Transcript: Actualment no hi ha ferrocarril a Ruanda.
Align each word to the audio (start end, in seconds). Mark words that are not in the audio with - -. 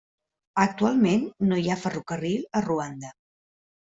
Actualment 0.61 1.27
no 1.49 1.59
hi 1.63 1.69
ha 1.69 1.75
ferrocarril 1.81 2.47
a 2.61 2.63
Ruanda. 2.67 3.13